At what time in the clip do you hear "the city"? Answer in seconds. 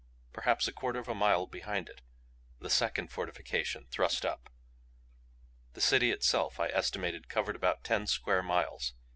5.73-6.09